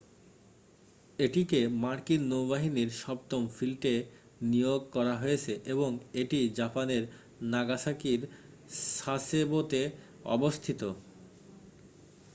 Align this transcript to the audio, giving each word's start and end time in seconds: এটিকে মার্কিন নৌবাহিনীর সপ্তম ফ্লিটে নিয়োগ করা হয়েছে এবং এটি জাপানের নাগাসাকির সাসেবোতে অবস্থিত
এটিকে 1.19 1.59
মার্কিন 1.81 2.21
নৌবাহিনীর 2.29 2.89
সপ্তম 3.01 3.41
ফ্লিটে 3.55 3.95
নিয়োগ 4.43 4.81
করা 4.93 5.13
হয়েছে 5.17 5.53
এবং 5.65 5.89
এটি 6.13 6.39
জাপানের 6.59 7.03
নাগাসাকির 7.51 8.21
সাসেবোতে 8.93 9.81
অবস্থিত 10.29 10.81